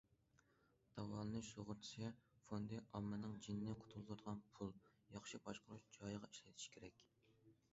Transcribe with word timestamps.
داۋالىنىش 0.99 1.49
سۇغۇرتىسى 1.57 2.07
فوندى 2.47 2.79
ئاممىنىڭ 2.99 3.35
جېنىنى 3.49 3.75
قۇتۇلدۇرىدىغان 3.83 4.41
پۇل، 4.57 4.73
ياخشى 5.17 5.41
باشقۇرۇش، 5.49 5.87
جايىغا 5.99 6.33
ئىشلىتىش 6.33 6.67
كېرەك. 6.77 7.05